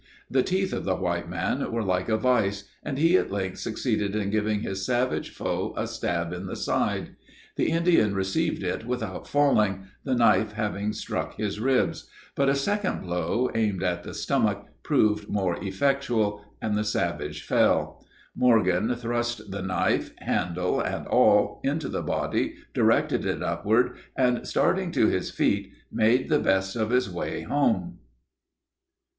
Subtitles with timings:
[0.31, 4.15] The teeth of the white man were like a vice, and he at length succeeded
[4.15, 7.15] in giving his savage foe a stab in the side.
[7.55, 13.01] The Indian received it without falling, the knife having struck his ribs; but a second
[13.03, 18.03] blow, aimed at the stomach, proved more effectual, and the savage fell.
[18.35, 24.89] Morgan thrust the knife, handle and all, into the body, directed it upward, and, starting
[24.93, 27.99] to his feet, made the best of his way home.